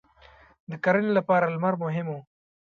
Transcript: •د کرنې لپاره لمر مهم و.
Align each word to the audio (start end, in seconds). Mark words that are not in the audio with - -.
•د 0.69 0.71
کرنې 0.83 1.11
لپاره 1.17 1.45
لمر 1.55 1.73
مهم 1.83 2.07
و. 2.11 2.15